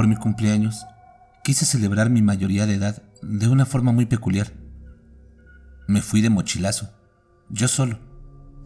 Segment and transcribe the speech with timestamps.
[0.00, 0.86] Por mi cumpleaños,
[1.44, 4.50] quise celebrar mi mayoría de edad de una forma muy peculiar.
[5.88, 6.88] Me fui de mochilazo,
[7.50, 7.98] yo solo,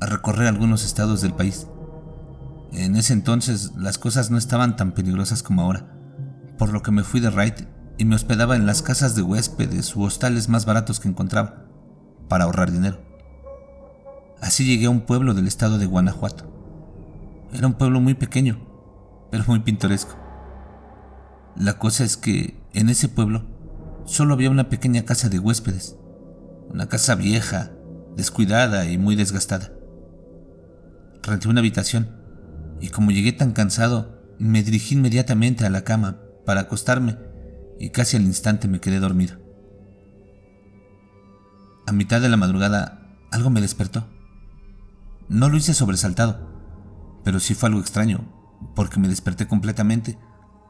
[0.01, 1.67] a recorrer algunos estados del país.
[2.73, 5.93] En ese entonces las cosas no estaban tan peligrosas como ahora,
[6.57, 7.67] por lo que me fui de raid
[7.99, 11.65] y me hospedaba en las casas de huéspedes u hostales más baratos que encontraba,
[12.29, 13.01] para ahorrar dinero.
[14.41, 16.45] Así llegué a un pueblo del estado de Guanajuato.
[17.53, 18.65] Era un pueblo muy pequeño,
[19.33, 20.24] pero muy pintoresco.
[21.57, 23.45] La cosa es que en ese pueblo
[24.07, 25.97] solo había una pequeña casa de huéspedes,
[26.69, 27.71] una casa vieja,
[28.17, 29.73] descuidada y muy desgastada.
[31.23, 32.09] Renté una habitación
[32.81, 37.19] y como llegué tan cansado, me dirigí inmediatamente a la cama para acostarme
[37.79, 39.37] y casi al instante me quedé dormido.
[41.87, 44.09] A mitad de la madrugada algo me despertó.
[45.29, 46.49] No lo hice sobresaltado,
[47.25, 48.33] pero sí fue algo extraño,
[48.75, 50.19] porque me desperté completamente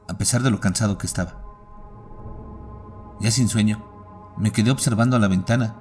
[0.08, 1.42] a pesar de lo cansado que estaba.
[3.20, 3.84] Ya sin sueño,
[4.36, 5.77] me quedé observando a la ventana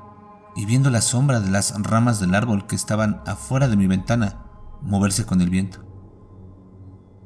[0.56, 4.46] y viendo la sombra de las ramas del árbol que estaban afuera de mi ventana
[4.82, 5.84] moverse con el viento.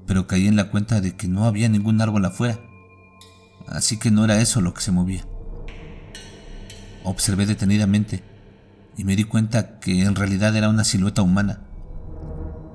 [0.06, 2.59] Pero caí en la cuenta de que no había ningún árbol afuera,
[3.68, 5.25] así que no era eso lo que se movía.
[7.03, 8.23] Observé detenidamente
[8.95, 11.62] y me di cuenta que en realidad era una silueta humana,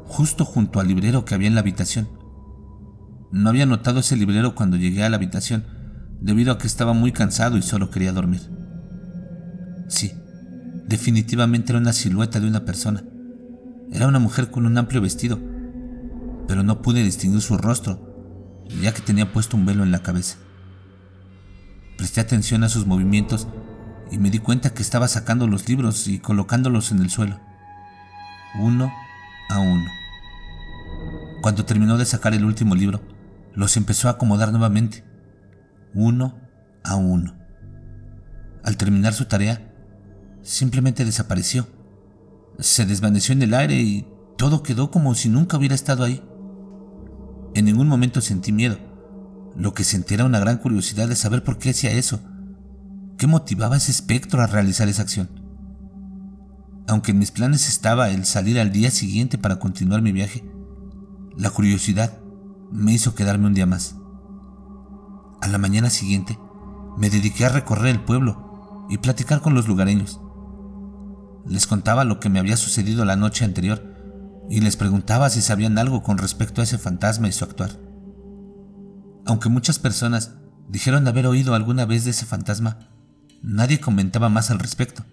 [0.06, 2.22] justo junto al librero que había en la habitación.
[3.33, 5.64] No había notado ese librero cuando llegué a la habitación,
[6.20, 8.42] debido a que estaba muy cansado y solo quería dormir.
[9.88, 10.12] Sí,
[10.86, 13.03] definitivamente era una silueta de una persona.
[13.91, 15.41] Era una mujer con un amplio vestido,
[16.47, 20.37] pero no pude distinguir su rostro, ya que tenía puesto un velo en la cabeza.
[21.97, 23.48] Presté atención a sus movimientos
[24.10, 27.41] y me di cuenta que estaba sacando los libros y colocándolos en el suelo,
[28.60, 28.92] uno
[29.48, 29.91] a uno.
[31.41, 33.00] Cuando terminó de sacar el último libro,
[33.55, 35.05] los empezó a acomodar nuevamente,
[35.95, 36.41] uno
[36.85, 37.37] a uno.
[38.65, 39.73] Al terminar su tarea,
[40.43, 41.67] simplemente desapareció.
[42.59, 46.23] Se desvaneció en el aire y todo quedó como si nunca hubiera estado ahí.
[47.55, 48.79] En ningún momento sentí miedo.
[49.57, 52.21] Lo que sentí era una gran curiosidad de saber por qué hacía eso.
[53.19, 55.29] ¿Qué motivaba a ese espectro a realizar esa acción?
[56.89, 60.45] Aunque en mis planes estaba el salir al día siguiente para continuar mi viaje,
[61.37, 62.22] la curiosidad
[62.72, 63.97] me hizo quedarme un día más.
[65.41, 66.38] A la mañana siguiente,
[66.97, 70.21] me dediqué a recorrer el pueblo y platicar con los lugareños.
[71.47, 73.83] Les contaba lo que me había sucedido la noche anterior
[74.49, 77.78] y les preguntaba si sabían algo con respecto a ese fantasma y su actuar.
[79.27, 80.34] Aunque muchas personas
[80.69, 82.89] dijeron haber oído alguna vez de ese fantasma,
[83.43, 85.04] nadie comentaba más al respecto.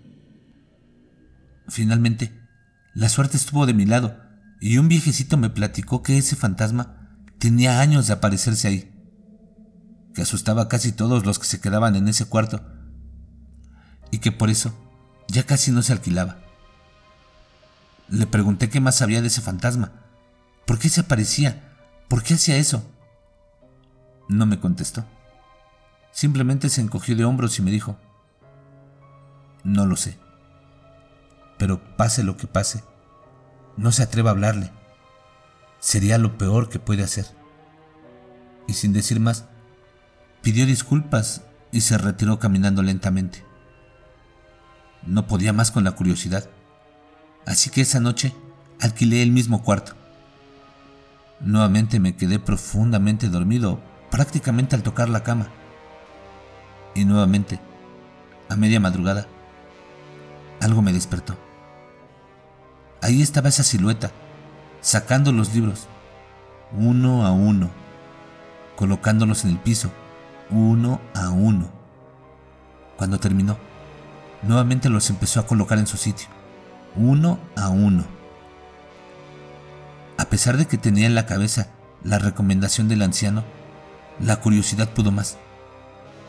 [1.68, 2.40] Finalmente,
[2.94, 4.18] la suerte estuvo de mi lado
[4.62, 6.99] y un viejecito me platicó que ese fantasma
[7.40, 8.92] tenía años de aparecerse ahí,
[10.14, 12.62] que asustaba a casi todos los que se quedaban en ese cuarto
[14.12, 14.74] y que por eso
[15.28, 16.38] ya casi no se alquilaba.
[18.10, 19.94] Le pregunté qué más sabía de ese fantasma,
[20.66, 21.78] por qué se aparecía,
[22.08, 22.84] por qué hacía eso.
[24.28, 25.06] No me contestó.
[26.12, 27.98] Simplemente se encogió de hombros y me dijo,
[29.64, 30.18] no lo sé.
[31.58, 32.84] Pero pase lo que pase,
[33.78, 34.72] no se atreva a hablarle
[35.80, 37.26] sería lo peor que puede hacer.
[38.68, 39.46] Y sin decir más,
[40.42, 43.44] pidió disculpas y se retiró caminando lentamente.
[45.06, 46.50] No podía más con la curiosidad,
[47.46, 48.34] así que esa noche
[48.80, 49.94] alquilé el mismo cuarto.
[51.40, 53.80] Nuevamente me quedé profundamente dormido,
[54.12, 55.48] prácticamente al tocar la cama.
[56.96, 57.60] Y nuevamente,
[58.50, 59.28] a media madrugada,
[60.60, 61.38] algo me despertó.
[63.02, 64.12] Ahí estaba esa silueta,
[64.82, 65.88] sacando los libros,
[66.72, 67.70] uno a uno,
[68.76, 69.92] colocándolos en el piso,
[70.50, 71.70] uno a uno.
[72.98, 73.58] Cuando terminó,
[74.42, 76.28] nuevamente los empezó a colocar en su sitio,
[76.96, 78.06] uno a uno.
[80.18, 81.68] A pesar de que tenía en la cabeza
[82.04, 83.44] la recomendación del anciano,
[84.20, 85.38] la curiosidad pudo más.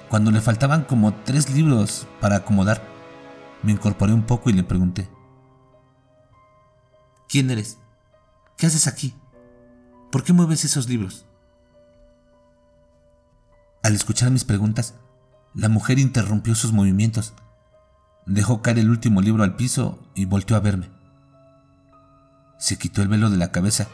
[0.08, 2.82] Cuando le faltaban como tres libros para acomodar,
[3.62, 5.08] me incorporé un poco y le pregunté,
[7.28, 7.78] ¿quién eres?
[8.60, 9.14] ¿Qué haces aquí?
[10.12, 11.24] ¿Por qué mueves esos libros?
[13.82, 14.96] Al escuchar mis preguntas,
[15.54, 17.32] la mujer interrumpió sus movimientos,
[18.26, 20.90] dejó caer el último libro al piso y volteó a verme.
[22.58, 23.88] Se quitó el velo de la cabeza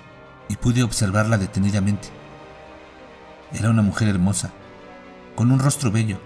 [0.48, 2.08] y pude observarla detenidamente.
[3.52, 4.50] Era una mujer hermosa,
[5.36, 6.18] con un rostro bello,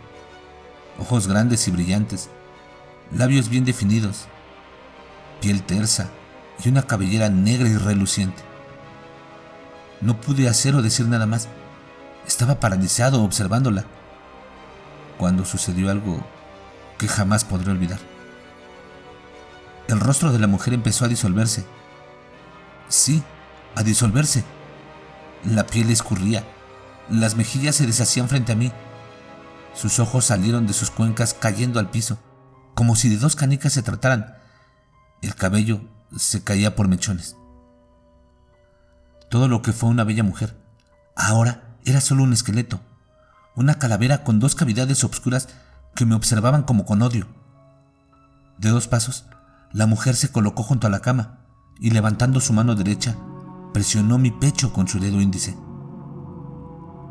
[0.99, 2.31] ojos grandes y brillantes,
[3.15, 4.29] labios bien definidos,
[5.43, 6.09] piel tersa,
[6.63, 8.43] y una cabellera negra y reluciente.
[10.01, 11.49] No pude hacer o decir nada más,
[12.27, 13.85] Estaba paralizado observándola
[15.19, 16.25] cuando sucedió algo
[16.97, 17.99] que jamás podré olvidar.
[19.89, 21.65] El rostro de la mujer empezó a disolverse.
[22.89, 23.23] Sí,
[23.75, 24.45] a disolverse.
[25.45, 26.45] La piel escurría,
[27.09, 28.71] las mejillas se deshacían frente a mí.
[29.75, 32.19] Sus ojos salieron de sus cuencas cayendo al piso,
[32.75, 34.37] como si de dos canicas se trataran.
[35.21, 35.81] El cabello
[36.17, 37.37] se caía por mechones.
[39.29, 40.57] Todo lo que fue una bella mujer,
[41.17, 42.81] ahora era solo un esqueleto,
[43.55, 45.49] una calavera con dos cavidades obscuras
[45.95, 47.27] que me observaban como con odio.
[48.59, 49.27] De dos pasos,
[49.73, 51.39] la mujer se colocó junto a la cama
[51.79, 53.17] y levantando su mano derecha,
[53.73, 55.57] presionó mi pecho con su dedo índice.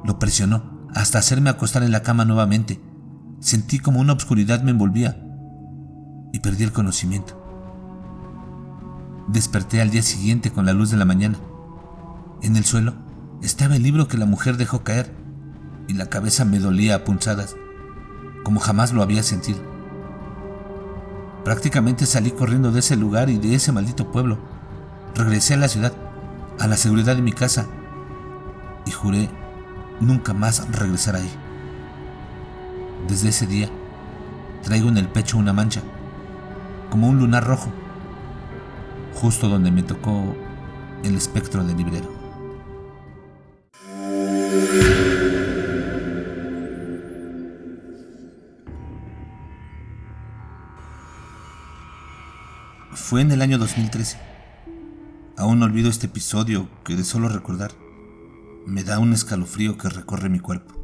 [0.04, 2.82] Lo presionó hasta hacerme acostar en la cama nuevamente.
[3.40, 5.22] Sentí como una obscuridad me envolvía
[6.34, 7.39] y perdí el conocimiento.
[9.32, 11.38] Desperté al día siguiente con la luz de la mañana.
[12.42, 12.96] En el suelo
[13.44, 15.14] estaba el libro que la mujer dejó caer
[15.88, 17.56] y la cabeza me dolía a punzadas,
[18.44, 19.60] como jamás lo había sentido.
[21.46, 24.40] Prácticamente salí corriendo de ese lugar y de ese maldito pueblo.
[25.14, 25.94] Regresé a la ciudad,
[26.58, 27.68] a la seguridad de mi casa,
[28.88, 29.30] y juré
[30.00, 31.30] nunca más regresar ahí.
[33.08, 33.70] Desde ese día,
[34.64, 35.82] traigo en el pecho una mancha,
[36.90, 37.72] como un lunar rojo,
[39.22, 40.34] justo donde me tocó
[41.04, 42.10] el espectro del librero.
[52.94, 54.18] Fue en el año 2013.
[55.36, 57.72] Aún olvido este episodio que de solo recordar
[58.66, 60.76] me da un escalofrío que recorre mi cuerpo.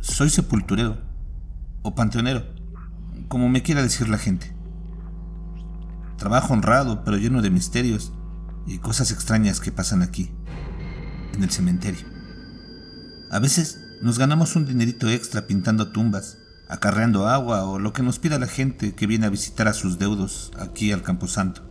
[0.00, 0.96] Soy sepulturero
[1.82, 2.46] o panteonero,
[3.28, 4.55] como me quiera decir la gente.
[6.16, 8.12] Trabajo honrado pero lleno de misterios
[8.66, 10.30] y cosas extrañas que pasan aquí,
[11.34, 12.06] en el cementerio.
[13.30, 18.18] A veces nos ganamos un dinerito extra pintando tumbas acarreando agua o lo que nos
[18.18, 21.62] pida la gente que viene a visitar a sus deudos aquí al Camposanto.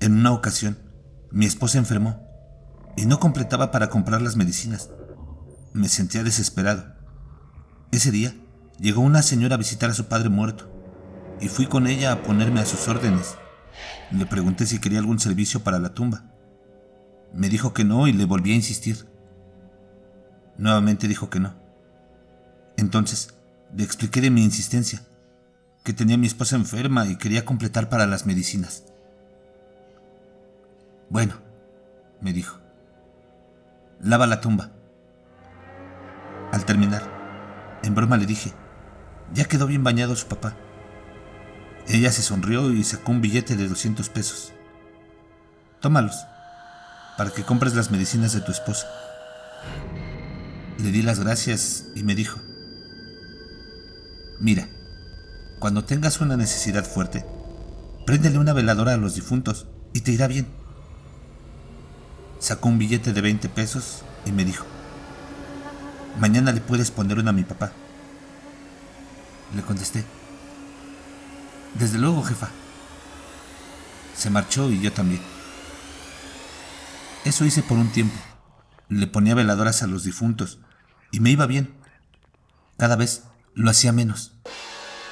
[0.00, 0.78] En una ocasión,
[1.30, 2.22] mi esposa enfermó
[2.96, 4.90] y no completaba para comprar las medicinas.
[5.72, 6.94] Me sentía desesperado.
[7.90, 8.34] Ese día
[8.78, 10.71] llegó una señora a visitar a su padre muerto
[11.42, 13.34] y fui con ella a ponerme a sus órdenes.
[14.12, 16.24] Le pregunté si quería algún servicio para la tumba.
[17.34, 19.08] Me dijo que no y le volví a insistir.
[20.56, 21.54] Nuevamente dijo que no.
[22.76, 23.34] Entonces,
[23.74, 25.02] le expliqué de mi insistencia,
[25.82, 28.84] que tenía a mi esposa enferma y quería completar para las medicinas.
[31.10, 31.34] Bueno,
[32.20, 32.60] me dijo,
[34.00, 34.70] lava la tumba.
[36.52, 37.02] Al terminar,
[37.82, 38.52] en broma le dije,
[39.34, 40.54] ya quedó bien bañado su papá.
[41.88, 44.52] Ella se sonrió y sacó un billete de 200 pesos.
[45.80, 46.16] Tómalos,
[47.16, 48.86] para que compres las medicinas de tu esposa.
[50.78, 52.40] Le di las gracias y me dijo,
[54.40, 54.68] Mira,
[55.58, 57.24] cuando tengas una necesidad fuerte,
[58.06, 60.46] préndele una veladora a los difuntos y te irá bien.
[62.40, 64.66] Sacó un billete de 20 pesos y me dijo,
[66.18, 67.70] mañana le puedes poner una a mi papá.
[69.54, 70.04] Le contesté,
[71.74, 72.48] desde luego, jefa.
[74.14, 75.22] Se marchó y yo también.
[77.24, 78.16] Eso hice por un tiempo.
[78.88, 80.58] Le ponía veladoras a los difuntos
[81.10, 81.74] y me iba bien.
[82.76, 83.24] Cada vez
[83.54, 84.32] lo hacía menos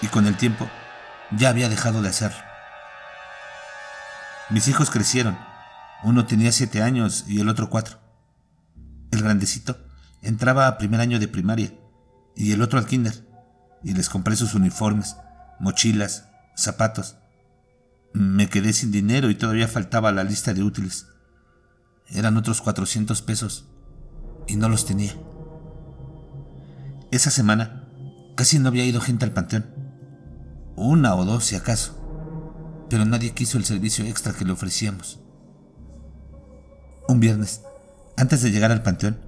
[0.02, 0.69] y con el tiempo
[1.31, 2.40] ya había dejado de hacerlo.
[4.50, 5.38] Mis hijos crecieron.
[6.02, 7.99] Uno tenía siete años y el otro cuatro.
[9.12, 9.79] El grandecito
[10.23, 11.73] entraba a primer año de primaria
[12.35, 13.26] y el otro al kinder
[13.83, 15.17] y les compré sus uniformes,
[15.59, 16.29] mochilas,
[16.62, 17.17] zapatos.
[18.12, 21.07] Me quedé sin dinero y todavía faltaba la lista de útiles.
[22.09, 23.69] Eran otros 400 pesos
[24.47, 25.14] y no los tenía.
[27.12, 27.81] Esa semana
[28.40, 29.67] Casi no había ido gente al panteón.
[30.75, 32.87] Una o dos si acaso.
[32.88, 35.21] Pero nadie quiso el servicio extra que le ofrecíamos.
[37.07, 37.61] Un viernes,
[38.17, 39.19] antes de llegar al panteón,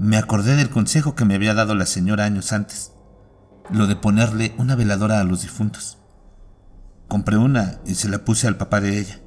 [0.00, 2.90] me acordé del consejo que me había dado la señora años antes.
[3.70, 5.95] Lo de ponerle una veladora a los difuntos.
[7.08, 9.20] Compré una y se la puse al papá de ella,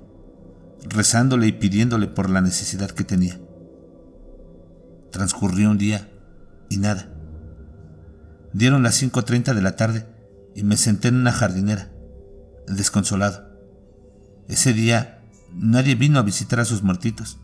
[0.89, 3.39] rezándole y pidiéndole por la necesidad que tenía.
[5.12, 6.09] Transcurrió un día
[6.69, 7.13] y nada.
[8.53, 10.07] Dieron las 5.30 de la tarde
[10.55, 11.91] y me senté en una jardinera,
[12.67, 13.50] desconsolado.
[14.48, 17.39] Ese día nadie vino a visitar a sus muertitos.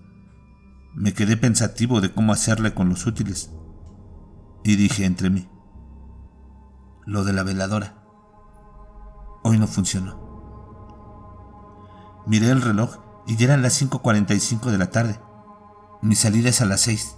[0.96, 3.52] Me quedé pensativo de cómo hacerle con los útiles.
[4.64, 5.48] Y dije entre mí,
[7.06, 8.02] lo de la veladora.
[9.44, 10.25] Hoy no funcionó.
[12.28, 15.20] Miré el reloj y ya eran las 5.45 de la tarde.
[16.02, 17.16] Mi salida es a las 6.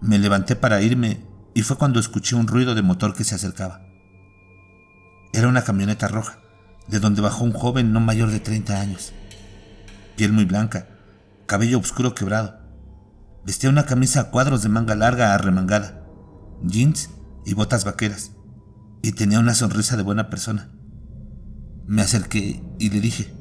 [0.00, 1.24] Me levanté para irme
[1.54, 3.80] y fue cuando escuché un ruido de motor que se acercaba.
[5.32, 6.38] Era una camioneta roja,
[6.88, 9.12] de donde bajó un joven no mayor de 30 años.
[10.16, 10.88] Piel muy blanca,
[11.46, 12.58] cabello oscuro quebrado.
[13.44, 16.04] Vestía una camisa a cuadros de manga larga arremangada,
[16.62, 17.10] jeans
[17.44, 18.32] y botas vaqueras,
[19.02, 20.70] y tenía una sonrisa de buena persona.
[21.86, 23.35] Me acerqué y le dije,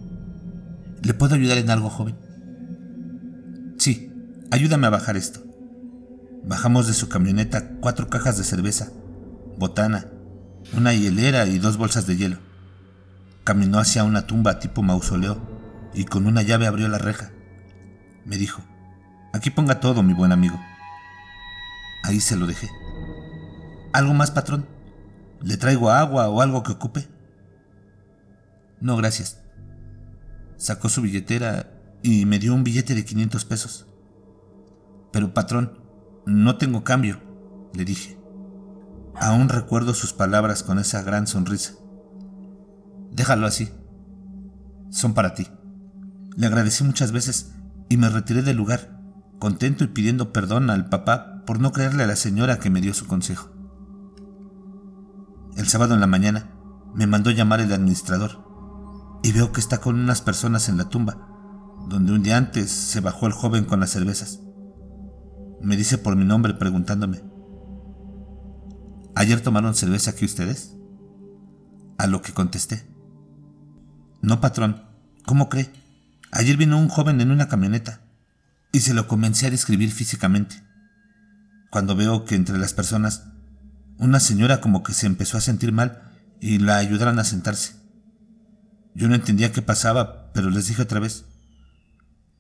[1.05, 2.17] ¿le puedo ayudar en algo, joven?
[3.77, 4.11] Sí,
[4.49, 5.39] ayúdame a bajar esto.
[6.43, 8.91] Bajamos de su camioneta cuatro cajas de cerveza,
[9.57, 10.07] botana,
[10.75, 12.37] una hielera y dos bolsas de hielo.
[13.43, 15.37] Caminó hacia una tumba tipo mausoleo
[15.93, 17.31] y con una llave abrió la reja.
[18.25, 18.63] Me dijo,
[19.31, 20.59] aquí ponga todo, mi buen amigo.
[22.03, 22.67] Ahí se lo dejé.
[23.93, 24.65] ¿Algo más, patrón?
[25.41, 27.07] ¿Le traigo agua o algo que ocupe?
[28.81, 29.44] No, gracias.
[30.57, 31.71] Sacó su billetera
[32.01, 33.87] y me dio un billete de 500 pesos.
[35.11, 35.79] Pero, patrón,
[36.25, 37.21] no tengo cambio,
[37.73, 38.17] le dije.
[39.15, 41.73] Aún recuerdo sus palabras con esa gran sonrisa.
[43.11, 43.69] Déjalo así.
[44.89, 45.47] Son para ti.
[46.35, 47.53] Le agradecí muchas veces
[47.89, 48.99] y me retiré del lugar,
[49.39, 52.93] contento y pidiendo perdón al papá por no creerle a la señora que me dio
[52.93, 53.49] su consejo.
[55.55, 56.51] El sábado en la mañana
[56.93, 58.44] me mandó llamar el administrador
[59.25, 61.17] y veo que está con unas personas en la tumba,
[61.89, 64.39] donde un día antes se bajó el joven con las cervezas.
[65.59, 67.23] Me dice por mi nombre preguntándome,
[69.15, 70.75] ¿ayer tomaron cerveza aquí ustedes?
[71.97, 72.87] A lo que contesté,
[74.21, 74.83] no patrón,
[75.25, 75.73] ¿cómo cree?
[76.31, 78.01] Ayer vino un joven en una camioneta
[78.71, 80.61] y se lo comencé a describir físicamente.
[81.71, 83.23] Cuando veo que entre las personas,
[83.97, 87.84] una señora como que se empezó a sentir mal y la ayudaron a sentarse.
[88.95, 91.25] Yo no entendía qué pasaba, pero les dije otra vez,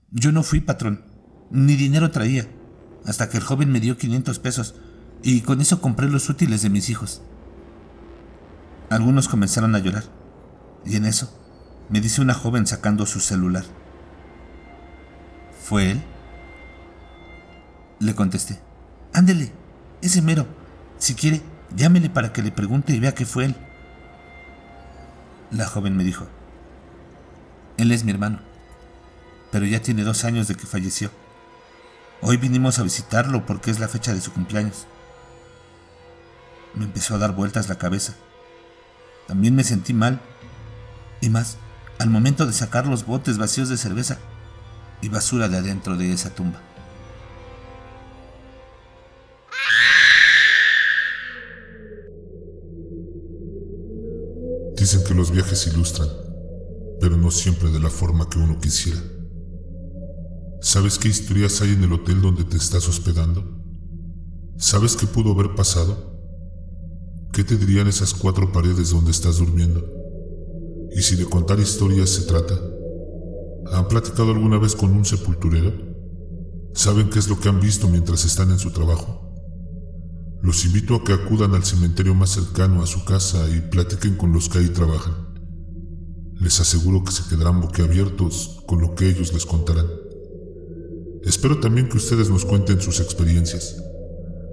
[0.09, 1.03] yo no fui patrón,
[1.51, 2.47] ni dinero traía
[3.05, 4.75] hasta que el joven me dio 500 pesos
[5.21, 7.21] y con eso compré los útiles de mis hijos.
[8.89, 10.05] Algunos comenzaron a llorar
[10.85, 11.37] y en eso
[11.89, 13.65] me dice una joven sacando su celular.
[15.63, 16.01] ¿Fue él?
[17.99, 18.59] Le contesté.
[19.13, 19.51] Ándele,
[20.01, 20.47] ese mero.
[20.97, 21.41] Si quiere,
[21.75, 23.55] llámele para que le pregunte y vea que fue él.
[25.51, 26.27] La joven me dijo.
[27.77, 28.39] Él es mi hermano,
[29.51, 31.11] pero ya tiene dos años de que falleció.
[32.21, 34.87] Hoy vinimos a visitarlo porque es la fecha de su cumpleaños.
[36.73, 38.15] Me empezó a dar vueltas la cabeza.
[39.27, 40.21] También me sentí mal.
[41.21, 41.57] Y más,
[41.99, 44.19] al momento de sacar los botes vacíos de cerveza
[45.01, 46.61] y basura de adentro de esa tumba.
[54.77, 56.09] Dicen que los viajes ilustran,
[57.05, 58.99] pero no siempre de la forma que uno quisiera.
[60.59, 63.43] ¿Sabes qué historias hay en el hotel donde te estás hospedando?
[64.57, 66.17] ¿Sabes qué pudo haber pasado?
[67.31, 69.85] ¿Qué te dirían esas cuatro paredes donde estás durmiendo?
[70.97, 72.59] Y si de contar historias se trata,
[73.71, 75.73] ¿han platicado alguna vez con un sepulturero?
[76.73, 79.31] ¿Saben qué es lo que han visto mientras están en su trabajo?
[80.41, 84.33] Los invito a que acudan al cementerio más cercano a su casa y platiquen con
[84.33, 85.24] los que ahí trabajan.
[86.39, 89.85] Les aseguro que se quedarán boquiabiertos con lo que ellos les contarán.
[91.23, 93.77] Espero también que ustedes nos cuenten sus experiencias.